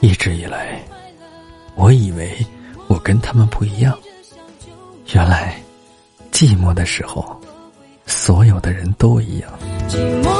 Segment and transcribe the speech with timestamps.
[0.00, 0.78] 一直以来
[1.74, 2.36] 我以为
[2.86, 3.98] 我跟他们不一样
[5.14, 5.58] 原来
[6.30, 7.24] 寂寞的时候
[8.04, 9.50] 所有的人都一样。
[9.88, 10.35] 寂寞